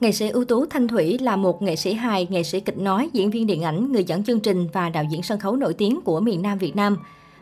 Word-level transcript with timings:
Nghệ 0.00 0.12
sĩ 0.12 0.28
ưu 0.28 0.44
tú 0.44 0.66
Thanh 0.66 0.88
Thủy 0.88 1.18
là 1.18 1.36
một 1.36 1.62
nghệ 1.62 1.76
sĩ 1.76 1.94
hài, 1.94 2.26
nghệ 2.30 2.42
sĩ 2.42 2.60
kịch 2.60 2.78
nói, 2.78 3.10
diễn 3.12 3.30
viên 3.30 3.46
điện 3.46 3.62
ảnh, 3.62 3.92
người 3.92 4.04
dẫn 4.04 4.24
chương 4.24 4.40
trình 4.40 4.68
và 4.72 4.88
đạo 4.88 5.04
diễn 5.10 5.22
sân 5.22 5.38
khấu 5.38 5.56
nổi 5.56 5.74
tiếng 5.74 6.00
của 6.00 6.20
miền 6.20 6.42
Nam 6.42 6.58
Việt 6.58 6.76
Nam. 6.76 6.96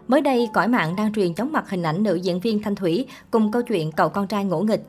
Mới 0.08 0.20
đây, 0.20 0.48
cõi 0.54 0.68
mạng 0.68 0.96
đang 0.96 1.12
truyền 1.12 1.34
chóng 1.34 1.52
mặt 1.52 1.70
hình 1.70 1.82
ảnh 1.82 2.02
nữ 2.02 2.14
diễn 2.14 2.40
viên 2.40 2.62
Thanh 2.62 2.74
Thủy 2.74 3.06
cùng 3.30 3.52
câu 3.52 3.62
chuyện 3.62 3.92
cậu 3.92 4.08
con 4.08 4.26
trai 4.26 4.44
ngỗ 4.44 4.60
nghịch. 4.60 4.82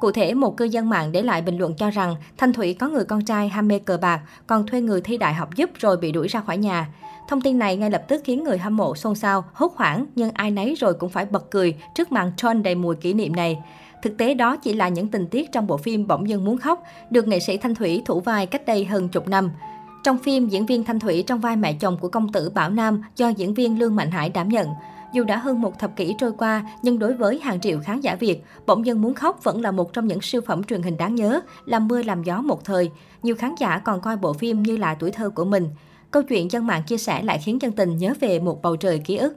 Cụ 0.00 0.10
thể, 0.10 0.34
một 0.34 0.56
cư 0.56 0.64
dân 0.64 0.88
mạng 0.88 1.12
để 1.12 1.22
lại 1.22 1.42
bình 1.42 1.58
luận 1.58 1.74
cho 1.74 1.90
rằng 1.90 2.16
Thanh 2.36 2.52
Thủy 2.52 2.74
có 2.74 2.88
người 2.88 3.04
con 3.04 3.24
trai 3.24 3.48
ham 3.48 3.68
mê 3.68 3.78
cờ 3.78 3.96
bạc, 3.96 4.20
còn 4.46 4.66
thuê 4.66 4.80
người 4.80 5.00
thi 5.00 5.16
đại 5.16 5.34
học 5.34 5.56
giúp 5.56 5.70
rồi 5.78 5.96
bị 5.96 6.12
đuổi 6.12 6.28
ra 6.28 6.40
khỏi 6.40 6.56
nhà. 6.56 6.88
Thông 7.28 7.40
tin 7.40 7.58
này 7.58 7.76
ngay 7.76 7.90
lập 7.90 8.04
tức 8.08 8.22
khiến 8.24 8.44
người 8.44 8.58
hâm 8.58 8.76
mộ 8.76 8.94
xôn 8.94 9.14
xao, 9.14 9.44
hốt 9.52 9.76
hoảng, 9.76 10.06
nhưng 10.14 10.30
ai 10.30 10.50
nấy 10.50 10.74
rồi 10.74 10.94
cũng 10.94 11.10
phải 11.10 11.26
bật 11.26 11.50
cười 11.50 11.74
trước 11.94 12.12
màn 12.12 12.32
tròn 12.36 12.62
đầy 12.62 12.74
mùi 12.74 12.96
kỷ 12.96 13.14
niệm 13.14 13.36
này. 13.36 13.58
Thực 14.02 14.16
tế 14.18 14.34
đó 14.34 14.56
chỉ 14.56 14.72
là 14.72 14.88
những 14.88 15.08
tình 15.08 15.26
tiết 15.26 15.52
trong 15.52 15.66
bộ 15.66 15.76
phim 15.76 16.06
Bỗng 16.06 16.28
dưng 16.28 16.44
muốn 16.44 16.58
khóc, 16.58 16.82
được 17.10 17.28
nghệ 17.28 17.40
sĩ 17.40 17.56
Thanh 17.56 17.74
Thủy 17.74 18.02
thủ 18.04 18.20
vai 18.20 18.46
cách 18.46 18.66
đây 18.66 18.84
hơn 18.84 19.08
chục 19.08 19.28
năm. 19.28 19.50
Trong 20.04 20.18
phim, 20.18 20.48
diễn 20.48 20.66
viên 20.66 20.84
Thanh 20.84 21.00
Thủy 21.00 21.24
trong 21.26 21.40
vai 21.40 21.56
mẹ 21.56 21.72
chồng 21.72 21.98
của 22.00 22.08
công 22.08 22.32
tử 22.32 22.50
Bảo 22.50 22.70
Nam 22.70 23.02
do 23.16 23.28
diễn 23.28 23.54
viên 23.54 23.78
Lương 23.78 23.96
Mạnh 23.96 24.10
Hải 24.10 24.28
đảm 24.28 24.48
nhận. 24.48 24.68
Dù 25.14 25.24
đã 25.24 25.36
hơn 25.36 25.60
một 25.60 25.78
thập 25.78 25.96
kỷ 25.96 26.14
trôi 26.18 26.32
qua, 26.32 26.64
nhưng 26.82 26.98
đối 26.98 27.14
với 27.14 27.40
hàng 27.40 27.60
triệu 27.60 27.78
khán 27.80 28.00
giả 28.00 28.14
Việt, 28.14 28.44
Bỗng 28.66 28.86
dưng 28.86 29.02
muốn 29.02 29.14
khóc 29.14 29.44
vẫn 29.44 29.60
là 29.60 29.70
một 29.70 29.92
trong 29.92 30.06
những 30.06 30.20
siêu 30.20 30.40
phẩm 30.46 30.64
truyền 30.64 30.82
hình 30.82 30.96
đáng 30.96 31.14
nhớ, 31.14 31.40
làm 31.64 31.88
mưa 31.88 32.02
làm 32.02 32.22
gió 32.22 32.40
một 32.40 32.64
thời. 32.64 32.90
Nhiều 33.22 33.34
khán 33.34 33.54
giả 33.58 33.78
còn 33.78 34.00
coi 34.00 34.16
bộ 34.16 34.32
phim 34.32 34.62
như 34.62 34.76
là 34.76 34.94
tuổi 34.94 35.10
thơ 35.10 35.30
của 35.30 35.44
mình. 35.44 35.68
Câu 36.10 36.22
chuyện 36.22 36.50
dân 36.50 36.66
mạng 36.66 36.82
chia 36.86 36.96
sẻ 36.96 37.22
lại 37.22 37.40
khiến 37.44 37.58
chân 37.58 37.72
tình 37.72 37.96
nhớ 37.96 38.14
về 38.20 38.38
một 38.38 38.62
bầu 38.62 38.76
trời 38.76 38.98
ký 38.98 39.16
ức. 39.16 39.36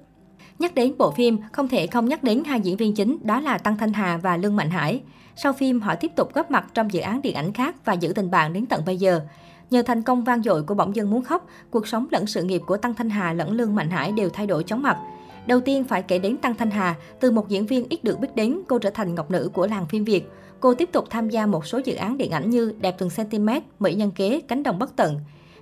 Nhắc 0.59 0.75
đến 0.75 0.93
bộ 0.97 1.11
phim, 1.11 1.37
không 1.51 1.67
thể 1.67 1.87
không 1.87 2.05
nhắc 2.05 2.23
đến 2.23 2.43
hai 2.43 2.61
diễn 2.61 2.77
viên 2.77 2.95
chính 2.95 3.17
đó 3.23 3.39
là 3.39 3.57
Tăng 3.57 3.77
Thanh 3.77 3.93
Hà 3.93 4.17
và 4.17 4.37
Lương 4.37 4.55
Mạnh 4.55 4.69
Hải. 4.69 5.01
Sau 5.35 5.53
phim, 5.53 5.81
họ 5.81 5.95
tiếp 5.95 6.11
tục 6.15 6.33
góp 6.33 6.51
mặt 6.51 6.65
trong 6.73 6.93
dự 6.93 6.99
án 6.99 7.21
điện 7.21 7.35
ảnh 7.35 7.53
khác 7.53 7.75
và 7.85 7.93
giữ 7.93 8.13
tình 8.15 8.31
bạn 8.31 8.53
đến 8.53 8.65
tận 8.65 8.85
bây 8.85 8.97
giờ. 8.97 9.21
Nhờ 9.69 9.81
thành 9.81 10.03
công 10.03 10.23
vang 10.23 10.43
dội 10.43 10.63
của 10.63 10.73
Bỗng 10.75 10.95
dân 10.95 11.09
muốn 11.09 11.23
khóc, 11.23 11.47
cuộc 11.69 11.87
sống 11.87 12.07
lẫn 12.11 12.25
sự 12.25 12.43
nghiệp 12.43 12.61
của 12.67 12.77
Tăng 12.77 12.93
Thanh 12.93 13.09
Hà 13.09 13.33
lẫn 13.33 13.51
Lương 13.51 13.75
Mạnh 13.75 13.89
Hải 13.89 14.11
đều 14.11 14.29
thay 14.29 14.47
đổi 14.47 14.63
chóng 14.63 14.81
mặt. 14.81 14.97
Đầu 15.47 15.59
tiên 15.59 15.83
phải 15.83 16.01
kể 16.01 16.19
đến 16.19 16.37
Tăng 16.37 16.55
Thanh 16.55 16.71
Hà, 16.71 16.95
từ 17.19 17.31
một 17.31 17.49
diễn 17.49 17.65
viên 17.65 17.85
ít 17.89 18.03
được 18.03 18.19
biết 18.19 18.35
đến, 18.35 18.59
cô 18.67 18.79
trở 18.79 18.89
thành 18.89 19.15
ngọc 19.15 19.31
nữ 19.31 19.49
của 19.53 19.67
làng 19.67 19.85
phim 19.85 20.03
Việt. 20.03 20.29
Cô 20.59 20.73
tiếp 20.73 20.89
tục 20.91 21.05
tham 21.09 21.29
gia 21.29 21.45
một 21.45 21.65
số 21.65 21.81
dự 21.85 21.95
án 21.95 22.17
điện 22.17 22.31
ảnh 22.31 22.49
như 22.49 22.73
Đẹp 22.79 22.95
từng 22.97 23.09
cm, 23.17 23.49
Mỹ 23.79 23.93
nhân 23.93 24.11
kế, 24.11 24.41
Cánh 24.47 24.63
đồng 24.63 24.79
bất 24.79 24.95
tận. 24.95 25.19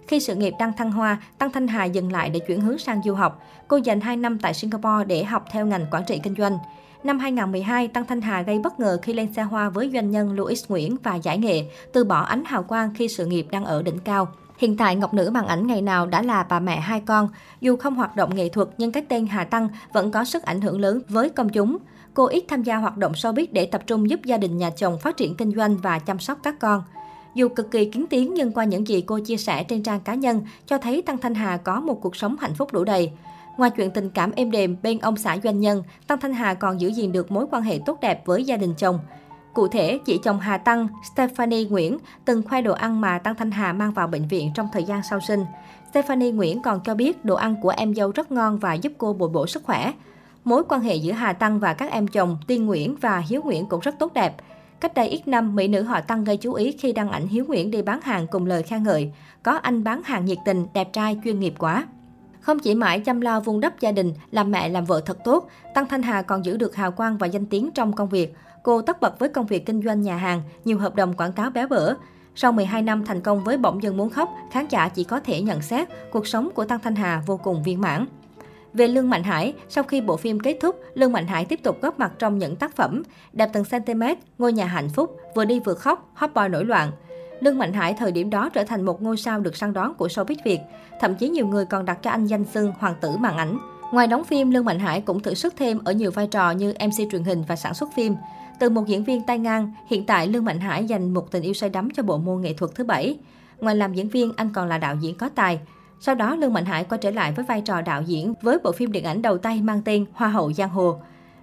Khi 0.08 0.20
sự 0.20 0.36
nghiệp 0.36 0.54
đang 0.60 0.74
thăng 0.74 0.92
hoa, 0.92 1.22
Tăng 1.38 1.52
Thanh 1.52 1.68
Hà 1.68 1.86
dừng 1.86 2.12
lại 2.12 2.30
để 2.30 2.40
chuyển 2.40 2.62
hướng 2.62 2.78
sang 2.78 3.02
du 3.06 3.14
học. 3.14 3.42
Cô 3.68 3.78
dành 3.78 4.02
2 4.02 4.18
năm 4.18 4.40
tại 4.40 4.54
Singapore 4.54 5.06
để 5.08 5.24
học 5.24 5.46
theo 5.52 5.66
ngành 5.66 5.86
quản 5.92 6.04
trị 6.08 6.20
kinh 6.24 6.36
doanh. 6.36 6.58
Năm 7.04 7.20
2012, 7.20 7.88
Tăng 7.88 8.06
Thanh 8.06 8.22
Hà 8.22 8.42
gây 8.42 8.60
bất 8.60 8.80
ngờ 8.80 8.98
khi 9.02 9.14
lên 9.14 9.34
xe 9.34 9.42
hoa 9.44 9.70
với 9.70 9.92
doanh 9.94 10.12
nhân 10.12 10.32
Louis 10.32 10.66
Nguyễn 10.68 10.98
và 11.04 11.16
giải 11.16 11.38
nghệ, 11.38 11.66
từ 11.94 12.04
bỏ 12.04 12.22
ánh 12.22 12.44
hào 12.46 12.64
quang 12.64 12.94
khi 12.96 13.08
sự 13.08 13.26
nghiệp 13.26 13.48
đang 13.52 13.66
ở 13.66 13.84
đỉnh 13.84 14.00
cao. 14.00 14.28
Hiện 14.58 14.78
tại, 14.78 14.96
Ngọc 14.96 15.14
Nữ 15.14 15.30
màn 15.34 15.48
ảnh 15.48 15.68
ngày 15.68 15.82
nào 15.82 16.08
đã 16.08 16.22
là 16.22 16.44
bà 16.44 16.60
mẹ 16.60 16.80
hai 16.80 17.02
con. 17.02 17.30
Dù 17.62 17.76
không 17.76 17.96
hoạt 17.96 18.16
động 18.16 18.36
nghệ 18.36 18.50
thuật 18.50 18.68
nhưng 18.78 18.92
cái 18.92 19.04
tên 19.10 19.28
Hà 19.28 19.44
Tăng 19.44 19.70
vẫn 19.94 20.12
có 20.12 20.24
sức 20.26 20.44
ảnh 20.44 20.62
hưởng 20.62 20.80
lớn 20.80 21.02
với 21.10 21.30
công 21.30 21.50
chúng. 21.50 21.78
Cô 22.14 22.26
ít 22.26 22.46
tham 22.48 22.64
gia 22.64 22.78
hoạt 22.78 22.98
động 22.98 23.12
showbiz 23.12 23.46
để 23.52 23.66
tập 23.66 23.82
trung 23.88 24.10
giúp 24.10 24.20
gia 24.24 24.38
đình 24.38 24.58
nhà 24.58 24.70
chồng 24.70 25.00
phát 25.00 25.18
triển 25.18 25.36
kinh 25.36 25.52
doanh 25.56 25.78
và 25.78 26.00
chăm 26.00 26.20
sóc 26.20 26.40
các 26.44 26.60
con. 26.60 26.84
Dù 27.36 27.50
cực 27.50 27.72
kỳ 27.72 27.86
kiến 27.86 28.06
tiếng 28.10 28.34
nhưng 28.34 28.52
qua 28.52 28.64
những 28.64 28.88
gì 28.88 29.02
cô 29.02 29.20
chia 29.20 29.38
sẻ 29.38 29.64
trên 29.64 29.84
trang 29.84 30.00
cá 30.00 30.16
nhân 30.16 30.42
cho 30.66 30.78
thấy 30.78 31.02
Tăng 31.02 31.18
Thanh 31.18 31.36
Hà 31.36 31.58
có 31.58 31.80
một 31.80 32.02
cuộc 32.02 32.16
sống 32.16 32.36
hạnh 32.40 32.54
phúc 32.54 32.74
đủ 32.74 32.84
đầy. 32.84 33.12
Ngoài 33.58 33.72
chuyện 33.72 33.92
tình 33.92 34.10
cảm 34.10 34.32
êm 34.36 34.52
đềm 34.52 34.76
bên 34.84 35.00
ông 35.00 35.18
xã 35.18 35.38
doanh 35.44 35.60
nhân, 35.60 35.84
Tăng 36.08 36.20
Thanh 36.20 36.34
Hà 36.34 36.54
còn 36.54 36.82
giữ 36.82 36.88
gìn 36.88 37.12
được 37.12 37.32
mối 37.32 37.46
quan 37.52 37.64
hệ 37.64 37.80
tốt 37.86 37.98
đẹp 38.02 38.26
với 38.26 38.44
gia 38.44 38.58
đình 38.58 38.74
chồng. 38.78 39.00
Cụ 39.56 39.68
thể, 39.68 40.00
chị 40.06 40.18
chồng 40.18 40.40
Hà 40.40 40.58
Tăng, 40.58 40.88
Stephanie 41.14 41.64
Nguyễn, 41.64 41.98
từng 42.26 42.42
khoe 42.50 42.62
đồ 42.62 42.74
ăn 42.74 43.02
mà 43.02 43.20
Tăng 43.20 43.36
Thanh 43.36 43.52
Hà 43.52 43.74
mang 43.74 43.92
vào 43.92 44.08
bệnh 44.08 44.28
viện 44.28 44.52
trong 44.56 44.68
thời 44.74 44.84
gian 44.84 45.02
sau 45.10 45.20
sinh. 45.20 45.46
Stephanie 45.90 46.32
Nguyễn 46.32 46.62
còn 46.62 46.80
cho 46.84 46.96
biết 46.96 47.26
đồ 47.26 47.36
ăn 47.36 47.56
của 47.62 47.70
em 47.70 47.96
dâu 47.96 48.12
rất 48.12 48.32
ngon 48.32 48.58
và 48.58 48.74
giúp 48.74 48.94
cô 48.98 49.14
bồi 49.14 49.30
bổ 49.30 49.48
sức 49.48 49.64
khỏe. 49.64 49.92
Mối 50.44 50.64
quan 50.70 50.82
hệ 50.82 50.96
giữa 50.96 51.12
Hà 51.14 51.34
Tăng 51.34 51.60
và 51.60 51.74
các 51.74 51.92
em 51.92 52.08
chồng 52.08 52.38
Tiên 52.48 52.66
Nguyễn 52.66 52.96
và 53.02 53.18
Hiếu 53.18 53.42
Nguyễn 53.44 53.66
cũng 53.66 53.80
rất 53.80 54.00
tốt 54.00 54.14
đẹp. 54.14 54.36
Cách 54.80 54.94
đây 54.94 55.08
ít 55.08 55.28
năm, 55.28 55.56
mỹ 55.56 55.68
nữ 55.68 55.82
họ 55.82 56.02
Tăng 56.02 56.24
gây 56.24 56.38
chú 56.38 56.54
ý 56.54 56.72
khi 56.72 56.94
đăng 56.94 57.12
ảnh 57.12 57.28
Hiếu 57.28 57.46
Nguyễn 57.48 57.72
đi 57.72 57.82
bán 57.82 58.02
hàng 58.02 58.28
cùng 58.28 58.46
lời 58.46 58.64
khen 58.64 58.84
ngợi. 58.84 59.12
Có 59.44 59.52
anh 59.52 59.84
bán 59.84 60.02
hàng 60.04 60.26
nhiệt 60.26 60.38
tình, 60.46 60.68
đẹp 60.74 60.94
trai, 60.94 61.20
chuyên 61.24 61.40
nghiệp 61.40 61.54
quá. 61.58 61.86
Không 62.46 62.60
chỉ 62.60 62.76
mãi 62.76 63.00
chăm 63.00 63.22
lo 63.22 63.40
vun 63.40 63.60
đắp 63.60 63.80
gia 63.80 63.92
đình, 63.92 64.14
làm 64.32 64.52
mẹ 64.52 64.70
làm 64.70 64.86
vợ 64.86 65.02
thật 65.06 65.18
tốt, 65.24 65.50
Tăng 65.74 65.88
Thanh 65.88 66.02
Hà 66.02 66.22
còn 66.22 66.46
giữ 66.46 66.58
được 66.58 66.76
hào 66.76 66.92
quang 66.92 67.18
và 67.18 67.28
danh 67.28 67.46
tiếng 67.46 67.72
trong 67.72 67.94
công 67.94 68.10
việc. 68.10 68.34
Cô 68.64 68.82
tất 68.82 69.02
bật 69.02 69.20
với 69.20 69.30
công 69.30 69.46
việc 69.46 69.66
kinh 69.66 69.82
doanh 69.82 70.02
nhà 70.02 70.18
hàng, 70.18 70.42
nhiều 70.66 70.80
hợp 70.80 70.96
đồng 70.96 71.14
quảng 71.14 71.34
cáo 71.34 71.50
bé 71.50 71.68
bở. 71.68 71.94
Sau 72.36 72.52
12 72.52 72.82
năm 72.82 73.06
thành 73.06 73.22
công 73.22 73.44
với 73.44 73.58
Bỗng 73.58 73.84
dân 73.84 73.98
muốn 73.98 74.10
khóc, 74.10 74.30
khán 74.52 74.66
giả 74.70 74.90
chỉ 74.90 75.04
có 75.04 75.20
thể 75.20 75.42
nhận 75.42 75.62
xét 75.62 75.88
cuộc 76.12 76.28
sống 76.28 76.50
của 76.54 76.66
Tăng 76.66 76.80
Thanh 76.80 76.96
Hà 76.96 77.24
vô 77.26 77.38
cùng 77.38 77.64
viên 77.64 77.82
mãn. 77.82 78.06
Về 78.74 78.88
Lương 78.88 79.10
Mạnh 79.10 79.24
Hải, 79.24 79.54
sau 79.70 79.84
khi 79.84 80.02
bộ 80.02 80.18
phim 80.18 80.40
kết 80.40 80.58
thúc, 80.62 80.80
Lương 80.94 81.12
Mạnh 81.12 81.28
Hải 81.28 81.46
tiếp 81.46 81.60
tục 81.64 81.82
góp 81.82 82.00
mặt 82.00 82.12
trong 82.20 82.38
những 82.38 82.56
tác 82.56 82.76
phẩm 82.76 83.04
Đẹp 83.34 83.50
từng 83.54 83.64
cm, 83.66 84.02
Ngôi 84.38 84.54
nhà 84.54 84.66
hạnh 84.66 84.90
phúc, 84.90 85.18
Vừa 85.36 85.46
đi 85.46 85.60
vừa 85.60 85.74
khóc, 85.74 86.12
Hot 86.14 86.34
boy 86.36 86.48
nổi 86.50 86.66
loạn. 86.66 86.92
Lương 87.40 87.58
Mạnh 87.58 87.74
Hải 87.74 87.94
thời 87.94 88.12
điểm 88.12 88.30
đó 88.30 88.50
trở 88.50 88.64
thành 88.64 88.82
một 88.82 89.02
ngôi 89.02 89.18
sao 89.18 89.40
được 89.40 89.56
săn 89.56 89.74
đón 89.74 89.94
của 89.94 90.08
showbiz 90.08 90.36
Việt. 90.46 90.60
Thậm 91.00 91.16
chí 91.16 91.30
nhiều 91.30 91.48
người 91.48 91.66
còn 91.66 91.86
đặt 91.86 92.04
cho 92.04 92.10
anh 92.10 92.26
danh 92.26 92.46
xưng 92.46 92.74
hoàng 92.80 92.96
tử 93.02 93.18
màn 93.18 93.38
ảnh. 93.38 93.58
Ngoài 93.92 94.08
đóng 94.08 94.24
phim, 94.24 94.52
Lương 94.52 94.66
Mạnh 94.66 94.80
Hải 94.80 95.02
cũng 95.02 95.20
thử 95.20 95.34
sức 95.34 95.54
thêm 95.58 95.80
ở 95.86 95.92
nhiều 95.92 96.12
vai 96.12 96.28
trò 96.28 96.52
như 96.52 96.74
MC 96.74 97.12
truyền 97.12 97.24
hình 97.24 97.44
và 97.48 97.56
sản 97.56 97.74
xuất 97.74 97.90
phim. 97.96 98.16
Từ 98.60 98.70
một 98.70 98.88
diễn 98.88 99.04
viên 99.04 99.22
tay 99.22 99.40
ngang, 99.40 99.74
hiện 99.88 100.06
tại 100.06 100.28
Lương 100.28 100.46
Mạnh 100.46 100.60
Hải 100.60 100.86
dành 100.86 101.14
một 101.14 101.32
tình 101.32 101.44
yêu 101.44 101.54
say 101.54 101.70
đắm 101.70 101.90
cho 101.92 102.04
bộ 102.04 102.18
môn 102.18 102.42
nghệ 102.42 102.54
thuật 102.54 102.72
thứ 102.76 102.84
bảy. 102.84 103.18
Ngoài 103.60 103.76
làm 103.76 103.94
diễn 103.94 104.10
viên, 104.10 104.32
anh 104.36 104.50
còn 104.54 104.68
là 104.68 104.78
đạo 104.78 104.96
diễn 104.96 105.16
có 105.18 105.30
tài. 105.30 105.60
Sau 106.00 106.16
đó, 106.16 106.36
Lương 106.36 106.54
Mạnh 106.54 106.66
Hải 106.66 106.84
quay 106.84 106.98
trở 106.98 107.12
lại 107.12 107.32
với 107.32 107.46
vai 107.46 107.62
trò 107.62 107.82
đạo 107.82 108.02
diễn 108.02 108.34
với 108.42 108.58
bộ 108.64 108.72
phim 108.72 108.92
điện 108.92 109.04
ảnh 109.04 109.22
đầu 109.22 109.38
tay 109.38 109.62
mang 109.62 109.82
tên 109.86 110.06
Hoa 110.14 110.30
hậu 110.30 110.54
Giang 110.54 110.70
Hồ. 110.70 111.00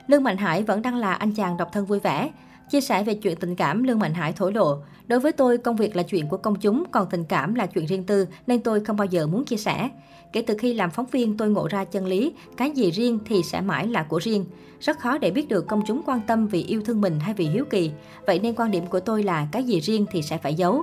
Lương 0.06 0.22
Mạnh 0.22 0.36
Hải 0.36 0.62
vẫn 0.62 0.82
đang 0.82 0.96
là 0.96 1.14
anh 1.14 1.32
chàng 1.32 1.56
độc 1.56 1.72
thân 1.72 1.86
vui 1.86 2.00
vẻ. 2.00 2.30
Chia 2.70 2.80
sẻ 2.80 3.04
về 3.04 3.14
chuyện 3.14 3.36
tình 3.36 3.56
cảm, 3.56 3.82
Lương 3.82 3.98
Mạnh 3.98 4.14
Hải 4.14 4.32
thổ 4.32 4.50
lộ. 4.50 4.78
Đối 5.06 5.20
với 5.20 5.32
tôi, 5.32 5.58
công 5.58 5.76
việc 5.76 5.96
là 5.96 6.02
chuyện 6.02 6.28
của 6.28 6.36
công 6.36 6.54
chúng, 6.54 6.84
còn 6.90 7.06
tình 7.10 7.24
cảm 7.24 7.54
là 7.54 7.66
chuyện 7.66 7.86
riêng 7.86 8.04
tư, 8.04 8.26
nên 8.46 8.60
tôi 8.60 8.84
không 8.84 8.96
bao 8.96 9.06
giờ 9.06 9.26
muốn 9.26 9.44
chia 9.44 9.56
sẻ. 9.56 9.88
Kể 10.32 10.42
từ 10.42 10.56
khi 10.58 10.74
làm 10.74 10.90
phóng 10.90 11.06
viên, 11.10 11.36
tôi 11.36 11.50
ngộ 11.50 11.68
ra 11.68 11.84
chân 11.84 12.06
lý, 12.06 12.32
cái 12.56 12.70
gì 12.70 12.90
riêng 12.90 13.18
thì 13.24 13.42
sẽ 13.42 13.60
mãi 13.60 13.86
là 13.86 14.02
của 14.02 14.20
riêng. 14.22 14.44
Rất 14.80 14.98
khó 14.98 15.18
để 15.18 15.30
biết 15.30 15.48
được 15.48 15.66
công 15.66 15.82
chúng 15.86 16.02
quan 16.06 16.20
tâm 16.26 16.46
vì 16.46 16.62
yêu 16.62 16.82
thương 16.84 17.00
mình 17.00 17.20
hay 17.20 17.34
vì 17.34 17.48
hiếu 17.48 17.64
kỳ. 17.70 17.90
Vậy 18.26 18.38
nên 18.38 18.54
quan 18.54 18.70
điểm 18.70 18.86
của 18.86 19.00
tôi 19.00 19.22
là 19.22 19.48
cái 19.52 19.64
gì 19.64 19.80
riêng 19.80 20.06
thì 20.12 20.22
sẽ 20.22 20.38
phải 20.38 20.54
giấu. 20.54 20.82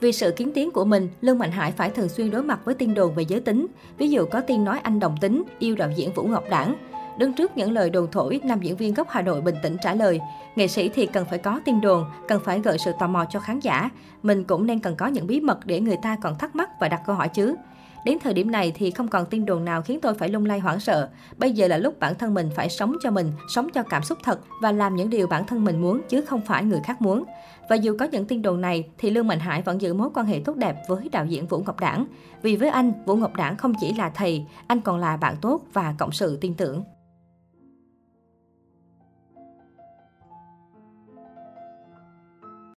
Vì 0.00 0.12
sự 0.12 0.30
kiến 0.36 0.50
tiến 0.54 0.70
của 0.70 0.84
mình, 0.84 1.08
Lương 1.20 1.38
Mạnh 1.38 1.50
Hải 1.50 1.72
phải 1.72 1.90
thường 1.90 2.08
xuyên 2.08 2.30
đối 2.30 2.42
mặt 2.42 2.60
với 2.64 2.74
tin 2.74 2.94
đồn 2.94 3.14
về 3.14 3.24
giới 3.28 3.40
tính. 3.40 3.66
Ví 3.98 4.10
dụ 4.10 4.26
có 4.26 4.40
tin 4.40 4.64
nói 4.64 4.78
anh 4.78 5.00
đồng 5.00 5.16
tính, 5.20 5.42
yêu 5.58 5.76
đạo 5.76 5.90
diễn 5.96 6.12
Vũ 6.12 6.22
Ngọc 6.22 6.44
Đảng. 6.50 6.74
Đứng 7.18 7.32
trước 7.32 7.56
những 7.56 7.72
lời 7.72 7.90
đồn 7.90 8.10
thổi, 8.12 8.40
nam 8.44 8.60
diễn 8.60 8.76
viên 8.76 8.94
gốc 8.94 9.06
Hà 9.10 9.22
Nội 9.22 9.40
bình 9.40 9.54
tĩnh 9.62 9.76
trả 9.82 9.94
lời, 9.94 10.20
nghệ 10.56 10.68
sĩ 10.68 10.88
thì 10.88 11.06
cần 11.06 11.24
phải 11.30 11.38
có 11.38 11.60
tin 11.64 11.80
đồn, 11.80 12.04
cần 12.28 12.40
phải 12.44 12.60
gợi 12.60 12.78
sự 12.78 12.92
tò 13.00 13.06
mò 13.06 13.24
cho 13.30 13.40
khán 13.40 13.60
giả. 13.60 13.90
Mình 14.22 14.44
cũng 14.44 14.66
nên 14.66 14.80
cần 14.80 14.96
có 14.96 15.06
những 15.06 15.26
bí 15.26 15.40
mật 15.40 15.66
để 15.66 15.80
người 15.80 15.96
ta 16.02 16.16
còn 16.22 16.38
thắc 16.38 16.56
mắc 16.56 16.70
và 16.80 16.88
đặt 16.88 17.00
câu 17.06 17.16
hỏi 17.16 17.28
chứ. 17.28 17.56
Đến 18.04 18.18
thời 18.22 18.34
điểm 18.34 18.50
này 18.50 18.72
thì 18.74 18.90
không 18.90 19.08
còn 19.08 19.26
tin 19.26 19.46
đồn 19.46 19.64
nào 19.64 19.82
khiến 19.82 20.00
tôi 20.00 20.14
phải 20.14 20.28
lung 20.28 20.46
lay 20.46 20.58
hoảng 20.58 20.80
sợ. 20.80 21.08
Bây 21.36 21.52
giờ 21.52 21.68
là 21.68 21.76
lúc 21.76 22.00
bản 22.00 22.14
thân 22.14 22.34
mình 22.34 22.50
phải 22.56 22.68
sống 22.68 22.96
cho 23.02 23.10
mình, 23.10 23.32
sống 23.54 23.68
cho 23.74 23.82
cảm 23.82 24.02
xúc 24.02 24.18
thật 24.24 24.40
và 24.62 24.72
làm 24.72 24.96
những 24.96 25.10
điều 25.10 25.26
bản 25.26 25.46
thân 25.46 25.64
mình 25.64 25.80
muốn 25.80 26.00
chứ 26.08 26.20
không 26.20 26.40
phải 26.40 26.64
người 26.64 26.80
khác 26.84 27.02
muốn. 27.02 27.24
Và 27.68 27.76
dù 27.76 27.96
có 27.98 28.04
những 28.04 28.26
tin 28.26 28.42
đồn 28.42 28.60
này 28.60 28.84
thì 28.98 29.10
Lương 29.10 29.26
Mạnh 29.26 29.40
Hải 29.40 29.62
vẫn 29.62 29.80
giữ 29.80 29.94
mối 29.94 30.08
quan 30.14 30.26
hệ 30.26 30.40
tốt 30.44 30.56
đẹp 30.56 30.76
với 30.88 31.08
đạo 31.12 31.26
diễn 31.26 31.46
Vũ 31.46 31.62
Ngọc 31.66 31.80
Đảng. 31.80 32.06
Vì 32.42 32.56
với 32.56 32.68
anh, 32.68 32.92
Vũ 33.06 33.16
Ngọc 33.16 33.36
Đảng 33.36 33.56
không 33.56 33.72
chỉ 33.80 33.94
là 33.94 34.10
thầy, 34.10 34.46
anh 34.66 34.80
còn 34.80 34.98
là 34.98 35.16
bạn 35.16 35.36
tốt 35.40 35.62
và 35.72 35.94
cộng 35.98 36.12
sự 36.12 36.38
tin 36.40 36.54
tưởng. 36.54 36.84